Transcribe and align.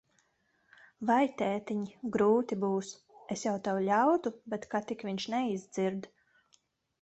Vai, 1.09 1.25
tētiņ, 1.41 1.83
grūti 2.15 2.57
būs. 2.63 2.89
Es 3.35 3.45
jau 3.49 3.53
tev 3.69 3.83
ļautu, 3.91 4.33
bet 4.55 4.67
ka 4.73 4.83
tik 4.93 5.05
viņš 5.11 5.29
neizdzird. 5.35 6.11